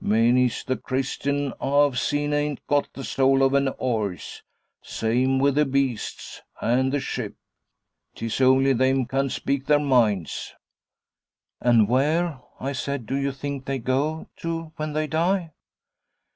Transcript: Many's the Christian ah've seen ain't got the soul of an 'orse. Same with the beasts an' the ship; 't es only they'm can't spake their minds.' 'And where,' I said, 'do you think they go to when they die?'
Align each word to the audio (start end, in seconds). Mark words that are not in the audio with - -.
Many's 0.03 0.63
the 0.63 0.77
Christian 0.77 1.53
ah've 1.61 1.99
seen 1.99 2.33
ain't 2.33 2.65
got 2.65 2.91
the 2.93 3.03
soul 3.03 3.43
of 3.43 3.53
an 3.53 3.67
'orse. 3.77 4.41
Same 4.81 5.37
with 5.37 5.53
the 5.53 5.63
beasts 5.65 6.41
an' 6.59 6.89
the 6.89 6.99
ship; 6.99 7.35
't 8.15 8.25
es 8.25 8.41
only 8.41 8.73
they'm 8.73 9.05
can't 9.05 9.31
spake 9.31 9.67
their 9.67 9.77
minds.' 9.77 10.55
'And 11.61 11.87
where,' 11.87 12.39
I 12.59 12.71
said, 12.71 13.05
'do 13.05 13.15
you 13.17 13.31
think 13.31 13.65
they 13.65 13.77
go 13.77 14.27
to 14.37 14.71
when 14.75 14.93
they 14.93 15.05
die?' 15.05 15.51